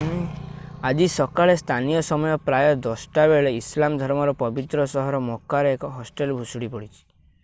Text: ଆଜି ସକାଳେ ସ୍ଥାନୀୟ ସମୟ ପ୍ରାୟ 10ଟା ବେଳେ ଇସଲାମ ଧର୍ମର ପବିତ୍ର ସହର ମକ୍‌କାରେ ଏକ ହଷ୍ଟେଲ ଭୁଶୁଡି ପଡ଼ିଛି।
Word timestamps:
ଆଜି 0.91 1.07
ସକାଳେ 1.15 1.55
ସ୍ଥାନୀୟ 1.61 1.99
ସମୟ 2.07 2.33
ପ୍ରାୟ 2.47 2.69
10ଟା 2.87 3.25
ବେଳେ 3.33 3.51
ଇସଲାମ 3.59 4.01
ଧର୍ମର 4.05 4.33
ପବିତ୍ର 4.41 4.87
ସହର 4.95 5.21
ମକ୍‌କାରେ 5.27 5.75
ଏକ 5.77 5.93
ହଷ୍ଟେଲ 5.99 6.41
ଭୁଶୁଡି 6.41 6.73
ପଡ଼ିଛି। 6.77 7.07